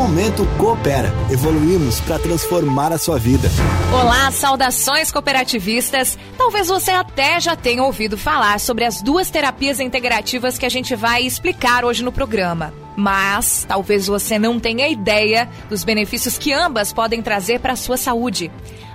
Momento 0.00 0.46
Coopera. 0.56 1.12
Evoluímos 1.30 2.00
para 2.00 2.18
transformar 2.18 2.90
a 2.90 2.96
sua 2.96 3.18
vida. 3.18 3.50
Olá, 3.92 4.30
saudações 4.30 5.12
cooperativistas. 5.12 6.18
Talvez 6.38 6.68
você 6.68 6.90
até 6.90 7.38
já 7.38 7.54
tenha 7.54 7.84
ouvido 7.84 8.16
falar 8.16 8.58
sobre 8.60 8.86
as 8.86 9.02
duas 9.02 9.28
terapias 9.28 9.78
integrativas 9.78 10.56
que 10.56 10.64
a 10.64 10.70
gente 10.70 10.96
vai 10.96 11.26
explicar 11.26 11.84
hoje 11.84 12.02
no 12.02 12.10
programa. 12.10 12.72
Mas 12.96 13.66
talvez 13.68 14.06
você 14.06 14.38
não 14.38 14.58
tenha 14.58 14.88
ideia 14.88 15.46
dos 15.68 15.84
benefícios 15.84 16.38
que 16.38 16.50
ambas 16.50 16.94
podem 16.94 17.20
trazer 17.20 17.60
para 17.60 17.74
a 17.74 17.76
sua 17.76 17.98
saúde 17.98 18.50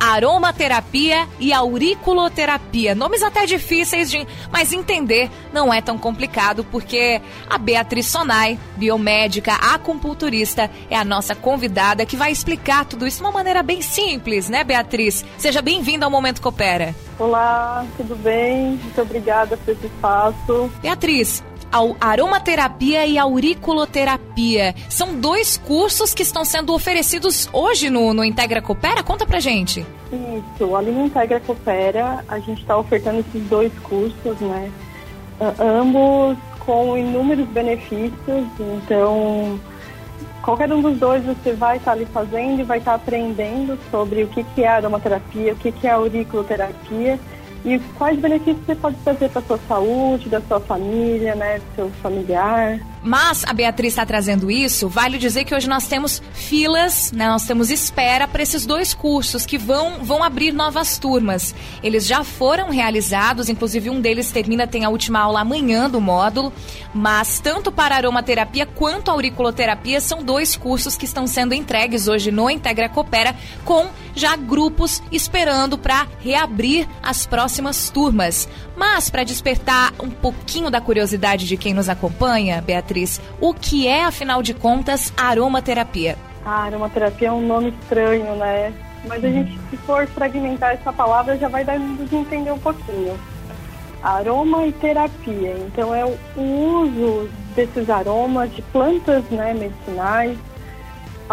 aromaterapia 0.00 1.28
e 1.38 1.52
auriculoterapia. 1.52 2.94
Nomes 2.94 3.22
até 3.22 3.46
difíceis 3.46 4.10
de, 4.10 4.26
mas 4.50 4.72
entender 4.72 5.30
não 5.52 5.72
é 5.72 5.80
tão 5.80 5.98
complicado 5.98 6.64
porque 6.64 7.20
a 7.48 7.58
Beatriz 7.58 8.06
Sonai, 8.06 8.58
biomédica, 8.76 9.52
acupunturista, 9.52 10.70
é 10.90 10.96
a 10.96 11.04
nossa 11.04 11.34
convidada 11.34 12.06
que 12.06 12.16
vai 12.16 12.32
explicar 12.32 12.84
tudo 12.84 13.06
isso 13.06 13.18
de 13.18 13.22
uma 13.24 13.32
maneira 13.32 13.62
bem 13.62 13.82
simples, 13.82 14.48
né, 14.48 14.64
Beatriz? 14.64 15.24
Seja 15.36 15.60
bem-vinda 15.60 16.04
ao 16.04 16.10
Momento 16.10 16.40
Coopera. 16.40 16.94
Olá, 17.18 17.84
tudo 17.96 18.14
bem? 18.16 18.78
Muito 18.82 19.02
obrigada 19.02 19.56
por 19.56 19.72
esse 19.72 19.86
espaço. 19.86 20.70
Beatriz, 20.80 21.42
ao 21.70 21.96
aromaterapia 22.00 23.06
e 23.06 23.18
auriculoterapia. 23.18 24.74
São 24.88 25.14
dois 25.14 25.56
cursos 25.56 26.14
que 26.14 26.22
estão 26.22 26.44
sendo 26.44 26.74
oferecidos 26.74 27.48
hoje 27.52 27.90
no, 27.90 28.12
no 28.14 28.24
Integra 28.24 28.62
Coopera? 28.62 29.02
Conta 29.02 29.26
pra 29.26 29.40
gente. 29.40 29.86
Isso, 30.12 30.76
ali 30.76 30.90
no 30.90 31.06
Integra 31.06 31.40
Coopera 31.40 32.24
a 32.28 32.38
gente 32.38 32.60
está 32.62 32.76
ofertando 32.76 33.20
esses 33.20 33.42
dois 33.48 33.72
cursos, 33.80 34.38
né? 34.40 34.70
ambos 35.60 36.36
com 36.58 36.98
inúmeros 36.98 37.46
benefícios, 37.48 38.46
então 38.58 39.58
qualquer 40.42 40.72
um 40.72 40.80
dos 40.80 40.98
dois 40.98 41.24
você 41.24 41.52
vai 41.52 41.76
estar 41.76 41.92
tá 41.92 41.96
ali 41.96 42.06
fazendo 42.06 42.60
e 42.60 42.64
vai 42.64 42.78
estar 42.78 42.92
tá 42.92 42.96
aprendendo 42.96 43.78
sobre 43.90 44.24
o 44.24 44.28
que, 44.28 44.42
que 44.42 44.64
é 44.64 44.68
aromaterapia, 44.68 45.52
o 45.52 45.56
que, 45.56 45.72
que 45.72 45.86
é 45.86 45.90
auriculoterapia 45.90 47.18
e 47.64 47.78
quais 47.96 48.18
benefícios 48.18 48.64
você 48.64 48.74
pode 48.74 48.96
trazer 48.98 49.28
para 49.30 49.42
sua 49.42 49.58
saúde, 49.68 50.28
da 50.28 50.40
sua 50.40 50.60
família, 50.60 51.34
né, 51.34 51.58
do 51.58 51.74
seu 51.74 51.90
familiar. 52.02 52.78
Mas 53.02 53.44
a 53.46 53.52
Beatriz 53.52 53.92
está 53.92 54.04
trazendo 54.04 54.50
isso, 54.50 54.88
vale 54.88 55.18
dizer 55.18 55.44
que 55.44 55.54
hoje 55.54 55.68
nós 55.68 55.86
temos 55.86 56.22
filas, 56.32 57.12
né, 57.12 57.28
nós 57.28 57.44
temos 57.44 57.70
espera 57.70 58.26
para 58.26 58.42
esses 58.42 58.66
dois 58.66 58.92
cursos 58.92 59.46
que 59.46 59.56
vão, 59.56 60.04
vão 60.04 60.22
abrir 60.22 60.52
novas 60.52 60.98
turmas. 60.98 61.54
Eles 61.82 62.06
já 62.06 62.24
foram 62.24 62.70
realizados, 62.70 63.48
inclusive 63.48 63.90
um 63.90 64.00
deles 64.00 64.30
termina, 64.30 64.66
tem 64.66 64.84
a 64.84 64.88
última 64.88 65.20
aula 65.20 65.40
amanhã 65.40 65.88
do 65.88 66.00
módulo, 66.00 66.52
mas 66.92 67.40
tanto 67.40 67.70
para 67.70 67.96
aromaterapia 67.96 68.66
quanto 68.66 69.10
auriculoterapia 69.10 70.00
são 70.00 70.22
dois 70.22 70.56
cursos 70.56 70.96
que 70.96 71.04
estão 71.04 71.26
sendo 71.26 71.54
entregues 71.54 72.08
hoje 72.08 72.30
no 72.30 72.50
Integra 72.50 72.88
Coopera, 72.88 73.34
com 73.64 73.88
já 74.14 74.34
grupos 74.36 75.02
esperando 75.12 75.78
para 75.78 76.06
reabrir 76.20 76.88
as 77.02 77.26
próximas 77.26 77.88
turmas. 77.88 78.48
Mas 78.76 79.10
para 79.10 79.24
despertar 79.24 79.92
um 80.00 80.10
pouquinho 80.10 80.70
da 80.70 80.80
curiosidade 80.80 81.46
de 81.46 81.56
quem 81.56 81.74
nos 81.74 81.88
acompanha, 81.88 82.62
Beatriz, 82.62 82.87
Beatriz, 82.88 83.20
o 83.38 83.52
que 83.52 83.86
é, 83.86 84.04
afinal 84.04 84.42
de 84.42 84.54
contas, 84.54 85.12
aromaterapia? 85.16 86.16
A 86.44 86.64
aromaterapia 86.64 87.28
é 87.28 87.32
um 87.32 87.46
nome 87.46 87.74
estranho, 87.82 88.34
né? 88.36 88.72
Mas 89.06 89.22
a 89.22 89.28
gente, 89.28 89.58
se 89.70 89.76
for 89.78 90.06
fragmentar 90.06 90.72
essa 90.72 90.92
palavra, 90.92 91.36
já 91.36 91.48
vai 91.48 91.64
dar 91.64 91.78
de 91.78 92.16
entender 92.16 92.50
um 92.50 92.58
pouquinho. 92.58 93.18
Aroma 94.02 94.66
e 94.66 94.72
terapia. 94.72 95.54
Então, 95.66 95.94
é 95.94 96.04
o 96.04 96.40
uso 96.40 97.28
desses 97.54 97.90
aromas 97.90 98.50
de 98.54 98.62
plantas 98.62 99.22
né, 99.24 99.52
medicinais, 99.52 100.38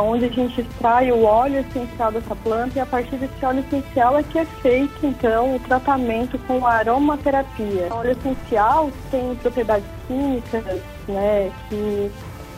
onde 0.00 0.24
a 0.24 0.28
gente 0.28 0.60
extrai 0.60 1.12
o 1.12 1.24
óleo 1.24 1.60
essencial 1.60 2.10
dessa 2.10 2.34
planta 2.36 2.78
e 2.78 2.80
a 2.80 2.86
partir 2.86 3.16
desse 3.16 3.44
óleo 3.44 3.60
essencial 3.60 4.18
é 4.18 4.22
que 4.22 4.38
é 4.38 4.44
feito 4.44 5.06
então 5.06 5.56
o 5.56 5.60
tratamento 5.60 6.38
com 6.46 6.66
aromaterapia. 6.66 7.88
O 7.90 7.96
óleo 7.96 8.12
essencial 8.12 8.90
tem 9.10 9.34
propriedades 9.36 9.86
químicas, 10.06 10.64
né, 11.08 11.52
que 11.68 12.10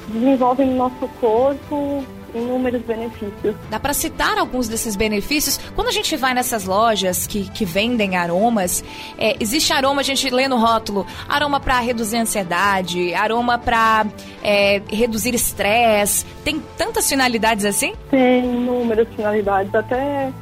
desenvolvem 0.08 0.68
no 0.70 0.76
nosso 0.76 1.08
corpo 1.20 2.04
inúmeros 2.34 2.82
benefícios. 2.82 3.54
Dá 3.70 3.78
para 3.78 3.92
citar 3.92 4.36
alguns 4.38 4.68
desses 4.68 4.96
benefícios? 4.96 5.58
Quando 5.74 5.88
a 5.88 5.92
gente 5.92 6.16
vai 6.16 6.34
nessas 6.34 6.64
lojas 6.64 7.26
que, 7.26 7.48
que 7.50 7.64
vendem 7.64 8.16
aromas, 8.16 8.84
é, 9.18 9.36
existe 9.40 9.72
aroma, 9.72 10.00
a 10.00 10.04
gente 10.04 10.28
lê 10.30 10.48
no 10.48 10.56
rótulo, 10.56 11.06
aroma 11.28 11.60
para 11.60 11.78
reduzir 11.80 12.16
a 12.16 12.22
ansiedade, 12.22 13.14
aroma 13.14 13.58
para 13.58 14.06
é, 14.42 14.82
reduzir 14.88 15.34
estresse. 15.34 16.26
Tem 16.44 16.60
tantas 16.76 17.08
finalidades 17.08 17.64
assim? 17.64 17.94
Tem 18.10 18.44
inúmeras 18.44 19.08
finalidades, 19.14 19.74
até 19.74 20.32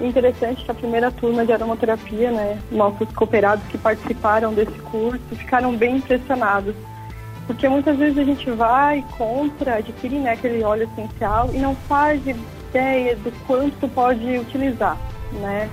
interessante 0.00 0.64
que 0.64 0.70
a 0.70 0.74
primeira 0.74 1.10
turma 1.10 1.44
de 1.44 1.52
aromaterapia, 1.52 2.30
né, 2.30 2.58
nossos 2.70 3.08
cooperados 3.12 3.64
que 3.68 3.76
participaram 3.76 4.52
desse 4.52 4.78
curso 4.90 5.20
ficaram 5.36 5.76
bem 5.76 5.96
impressionados 5.96 6.74
porque 7.50 7.68
muitas 7.68 7.96
vezes 7.96 8.16
a 8.16 8.22
gente 8.22 8.48
vai, 8.52 9.04
compra, 9.18 9.78
adquire 9.78 10.20
né, 10.20 10.34
aquele 10.34 10.62
óleo 10.62 10.88
essencial 10.92 11.50
e 11.52 11.58
não 11.58 11.74
faz 11.74 12.24
ideia 12.24 13.16
do 13.16 13.32
quanto 13.44 13.88
pode 13.88 14.38
utilizar, 14.38 14.96
né? 15.32 15.68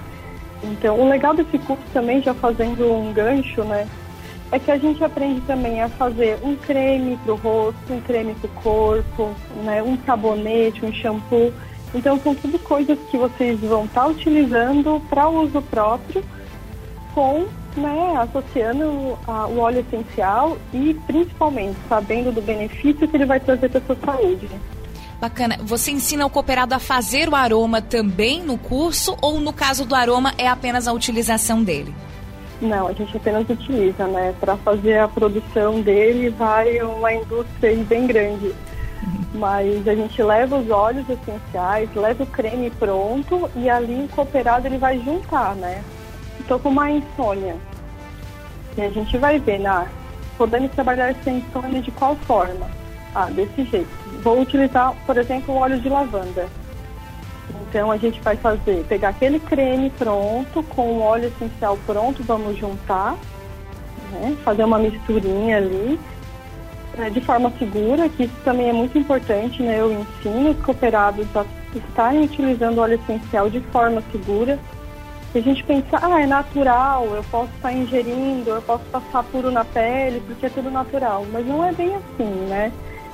Então, 0.63 0.99
o 0.99 1.07
legal 1.07 1.35
desse 1.35 1.59
curso 1.59 1.83
também, 1.93 2.19
já 2.19 2.33
fazendo 2.33 2.91
um 2.91 3.13
gancho, 3.13 3.63
né? 3.63 3.87
É 4.51 4.57
que 4.57 4.71
a 4.71 4.77
gente 4.79 5.03
aprende 5.03 5.39
também 5.41 5.79
a 5.79 5.87
fazer 5.87 6.39
um 6.41 6.55
creme 6.55 7.16
para 7.23 7.33
o 7.33 7.35
rosto, 7.35 7.93
um 7.93 8.01
creme 8.01 8.33
para 8.33 8.49
o 8.49 8.53
corpo, 8.63 9.35
né? 9.63 9.83
um 9.83 9.99
sabonete, 10.03 10.83
um 10.83 10.91
shampoo. 10.91 11.53
Então, 11.93 12.19
são 12.21 12.33
tudo 12.33 12.57
coisas 12.57 12.97
que 13.11 13.19
vocês 13.19 13.59
vão 13.59 13.85
estar 13.85 14.01
tá 14.01 14.07
utilizando 14.07 14.99
para 15.11 15.29
uso 15.29 15.61
próprio 15.61 16.23
com 17.13 17.45
né, 17.77 18.17
associando 18.17 19.17
a, 19.27 19.47
o 19.47 19.59
óleo 19.59 19.79
essencial 19.79 20.57
e 20.73 20.93
principalmente 21.05 21.77
sabendo 21.88 22.31
do 22.31 22.41
benefício 22.41 23.07
que 23.07 23.15
ele 23.15 23.25
vai 23.25 23.39
trazer 23.39 23.69
para 23.69 23.79
a 23.79 23.85
sua 23.85 23.97
saúde. 24.03 24.49
Bacana. 25.19 25.57
Você 25.63 25.91
ensina 25.91 26.25
o 26.25 26.29
cooperado 26.29 26.75
a 26.75 26.79
fazer 26.79 27.27
o 27.27 27.35
aroma 27.35 27.81
também 27.81 28.43
no 28.43 28.57
curso 28.57 29.17
ou 29.21 29.39
no 29.39 29.51
caso 29.51 29.85
do 29.85 29.95
aroma 29.95 30.33
é 30.37 30.47
apenas 30.47 30.87
a 30.87 30.93
utilização 30.93 31.63
dele? 31.63 31.93
Não, 32.61 32.87
a 32.87 32.93
gente 32.93 33.16
apenas 33.16 33.47
utiliza, 33.49 34.07
né? 34.07 34.33
Para 34.39 34.57
fazer 34.57 34.99
a 34.99 35.07
produção 35.07 35.81
dele 35.81 36.29
vai 36.29 36.81
uma 36.81 37.13
indústria 37.13 37.75
bem 37.83 38.07
grande. 38.07 38.47
Uhum. 38.47 39.25
Mas 39.35 39.87
a 39.87 39.95
gente 39.95 40.21
leva 40.21 40.57
os 40.57 40.69
óleos 40.69 41.07
essenciais, 41.09 41.89
leva 41.95 42.23
o 42.23 42.27
creme 42.27 42.69
pronto 42.71 43.49
e 43.55 43.69
ali 43.69 44.05
o 44.05 44.07
cooperado 44.09 44.67
ele 44.67 44.77
vai 44.77 44.99
juntar, 44.99 45.55
né? 45.55 45.83
Estou 46.39 46.59
com 46.59 46.69
uma 46.69 46.91
insônia. 46.91 47.55
E 48.77 48.81
a 48.81 48.89
gente 48.89 49.17
vai 49.17 49.39
ver, 49.39 49.59
né? 49.59 49.87
Podemos 50.37 50.71
trabalhar 50.71 51.09
essa 51.09 51.31
insônia 51.31 51.81
de 51.81 51.91
qual 51.91 52.15
forma? 52.15 52.69
Ah, 53.13 53.25
desse 53.25 53.63
jeito. 53.65 53.89
Vou 54.21 54.41
utilizar, 54.41 54.93
por 55.05 55.17
exemplo, 55.17 55.55
o 55.55 55.57
óleo 55.57 55.79
de 55.79 55.89
lavanda. 55.89 56.47
Então 57.69 57.91
a 57.91 57.97
gente 57.97 58.19
vai 58.21 58.35
fazer, 58.35 58.85
pegar 58.87 59.09
aquele 59.09 59.39
creme 59.39 59.89
pronto, 59.91 60.63
com 60.63 60.93
o 60.93 61.01
óleo 61.01 61.27
essencial 61.27 61.77
pronto, 61.85 62.23
vamos 62.23 62.57
juntar, 62.57 63.15
né? 64.11 64.37
fazer 64.43 64.63
uma 64.63 64.79
misturinha 64.79 65.57
ali, 65.57 65.99
né? 66.97 67.09
de 67.09 67.21
forma 67.21 67.51
segura, 67.57 68.07
que 68.09 68.23
isso 68.23 68.35
também 68.43 68.69
é 68.69 68.73
muito 68.73 68.97
importante, 68.97 69.61
né? 69.61 69.79
Eu 69.79 69.91
ensino 69.91 70.51
os 70.51 70.65
cooperados 70.65 71.27
a 71.35 71.45
estarem 71.75 72.23
utilizando 72.23 72.77
o 72.77 72.81
óleo 72.81 72.99
essencial 73.03 73.49
de 73.49 73.59
forma 73.71 74.01
segura, 74.11 74.57
se 75.31 75.39
a 75.39 75.41
gente 75.41 75.63
pensar, 75.63 75.99
ah, 76.01 76.21
é 76.21 76.25
natural, 76.25 77.05
eu 77.15 77.23
posso 77.25 77.51
estar 77.55 77.73
ingerindo, 77.73 78.49
eu 78.49 78.61
posso 78.61 78.83
passar 78.85 79.23
puro 79.23 79.51
na 79.51 79.65
pele, 79.65 80.21
porque 80.25 80.45
é 80.45 80.49
tudo 80.49 80.71
natural. 80.71 81.25
Mas 81.31 81.45
não 81.45 81.63
é 81.63 81.71
bem 81.71 81.93
assim, 81.95 82.29
né? 82.47 82.71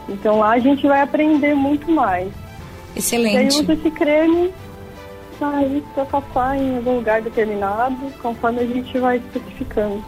Então 0.08 0.40
lá 0.40 0.52
a 0.52 0.60
gente 0.60 0.88
vai 0.88 1.02
aprender 1.02 1.54
muito 1.54 1.92
mais. 1.92 2.32
Excelente. 2.96 3.36
E 3.36 3.38
aí 3.38 3.48
usa 3.48 3.74
esse 3.74 3.92
creme 3.92 4.54
aí 5.42 5.84
para 5.94 6.06
passar 6.06 6.58
em 6.58 6.78
algum 6.78 6.98
lugar 6.98 7.22
determinado, 7.22 7.98
conforme 8.22 8.62
a 8.62 8.66
gente 8.66 8.98
vai 8.98 9.18
especificando. 9.18 10.04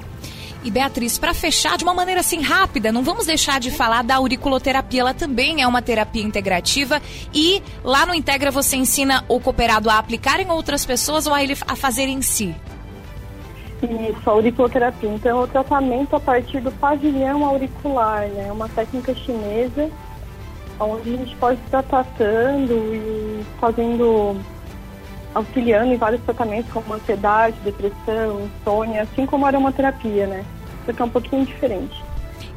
E 0.66 0.72
Beatriz, 0.72 1.20
para 1.20 1.32
fechar 1.32 1.78
de 1.78 1.84
uma 1.84 1.94
maneira 1.94 2.22
assim 2.22 2.42
rápida, 2.42 2.92
não 2.92 3.04
vamos 3.04 3.28
deixar 3.28 3.60
de 3.60 3.70
falar 3.70 4.04
da 4.04 4.16
auriculoterapia. 4.16 5.02
Ela 5.02 5.14
também 5.14 5.62
é 5.62 5.68
uma 5.68 5.80
terapia 5.80 6.24
integrativa 6.24 7.00
e 7.32 7.62
lá 7.84 8.04
no 8.04 8.16
Integra 8.16 8.50
você 8.50 8.76
ensina 8.76 9.24
o 9.28 9.40
cooperado 9.40 9.92
a 9.92 10.00
aplicar 10.00 10.40
em 10.40 10.50
outras 10.50 10.84
pessoas 10.84 11.28
ou 11.28 11.36
a 11.36 11.44
ele 11.44 11.56
a 11.68 11.76
fazer 11.76 12.08
em 12.08 12.20
si? 12.24 12.56
Isso, 13.84 14.28
a 14.28 14.32
auriculoterapia. 14.32 15.14
Então, 15.14 15.42
é 15.42 15.44
o 15.44 15.48
tratamento 15.48 16.16
a 16.16 16.20
partir 16.20 16.60
do 16.62 16.72
pavilhão 16.72 17.46
auricular, 17.46 18.28
né? 18.30 18.48
É 18.48 18.52
uma 18.52 18.68
técnica 18.68 19.14
chinesa 19.14 19.92
onde 20.80 21.14
a 21.14 21.18
gente 21.18 21.36
pode 21.36 21.60
estar 21.62 21.84
tratando 21.84 22.74
e 22.74 23.46
fazendo, 23.62 24.36
auxiliando 25.36 25.94
em 25.94 25.98
vários 25.98 26.22
tratamentos 26.24 26.72
como 26.72 26.94
ansiedade, 26.94 27.56
depressão, 27.64 28.42
insônia, 28.42 29.04
assim 29.04 29.28
como 29.28 29.46
a 29.46 29.50
aromaterapia, 29.50 30.26
né? 30.26 30.44
porque 30.86 31.02
é 31.02 31.06
um 31.06 31.10
pouquinho 31.10 31.46
diferente. 31.46 32.04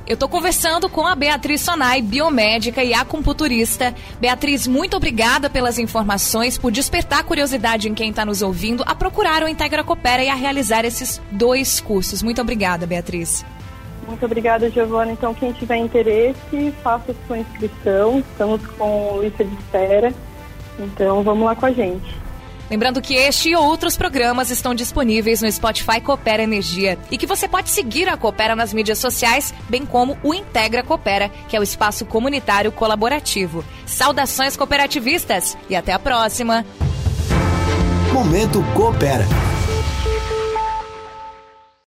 Eu 0.07 0.15
estou 0.15 0.29
conversando 0.29 0.89
com 0.89 1.07
a 1.07 1.15
Beatriz 1.15 1.61
Sonai, 1.61 2.01
biomédica 2.01 2.83
e 2.83 2.95
acupunturista. 2.95 3.95
Beatriz, 4.19 4.67
muito 4.67 4.97
obrigada 4.97 5.51
pelas 5.51 5.79
informações, 5.79 6.57
por 6.57 6.73
despertar 6.73 7.25
curiosidade 7.25 7.91
em 7.91 7.95
quem 7.95 8.09
está 8.09 8.25
nos 8.25 8.41
ouvindo 8.41 8.83
a 8.87 8.95
procurar 8.95 9.43
o 9.43 9.49
Integra 9.49 9.85
Coopera 9.85 10.25
e 10.25 10.31
a 10.31 10.35
realizar 10.35 10.87
esses 10.87 11.21
dois 11.31 11.81
cursos. 11.81 12.23
Muito 12.23 12.41
obrigada, 12.41 12.87
Beatriz. 12.87 13.45
Muito 14.07 14.25
obrigada, 14.25 14.71
Giovana. 14.71 15.13
Então, 15.13 15.35
quem 15.35 15.53
tiver 15.53 15.77
interesse, 15.77 16.73
faça 16.83 17.15
sua 17.27 17.37
inscrição. 17.37 18.21
Estamos 18.21 18.67
com 18.67 19.21
lista 19.21 19.45
de 19.45 19.55
espera. 19.57 20.15
Então, 20.79 21.23
vamos 21.23 21.45
lá 21.45 21.55
com 21.55 21.67
a 21.67 21.73
gente. 21.73 22.18
Lembrando 22.71 23.01
que 23.01 23.15
este 23.15 23.51
e 23.51 23.57
outros 23.57 23.97
programas 23.97 24.51
estão 24.51 24.75
disponíveis 24.75 25.41
no 25.41 25.51
Spotify 25.51 26.01
Coopera 26.01 26.43
Energia 26.43 26.99
e 27.11 27.17
que 27.17 27.27
você 27.27 27.49
pode 27.49 27.71
seguir 27.71 28.09
a 28.09 28.17
Coopera 28.17 28.55
nas 28.55 28.75
mídias 28.75 28.99
sociais, 28.99 29.55
bem 29.69 29.87
como 29.87 30.19
o 30.23 30.35
Integra 30.35 30.83
Coopera, 30.83 31.31
que 31.49 31.57
é 31.57 31.61
o 31.61 31.63
espaço 31.63 32.05
comunitário 32.05 32.71
colaborativo. 32.71 33.65
Saudações 33.87 34.57
cooperativistas 34.57 35.57
e 35.69 35.75
até 35.75 35.93
a 35.93 35.99
próxima. 35.99 36.65
Momento 38.13 38.63
Coopera. 38.75 39.27